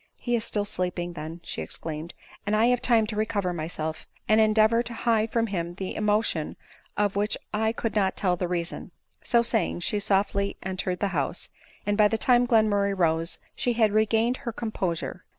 [0.19, 2.15] "He is still sleeping then," she exclaimed,"
[2.47, 6.55] and I have time to recover myself, and endeavor to hide from him the emotion
[6.97, 8.89] of which I could not tell the reason."
[9.23, 11.51] So saying, she softly entered the house,
[11.85, 15.23] and by the time Glenmurray rose she had regained her composure.